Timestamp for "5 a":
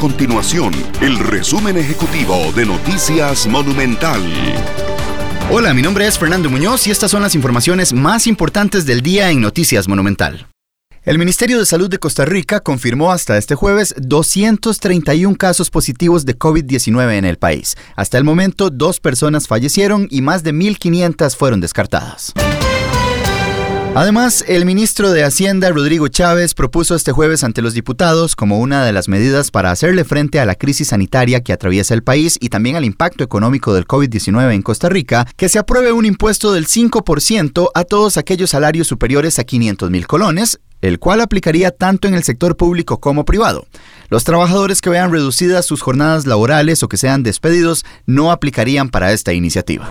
36.68-37.84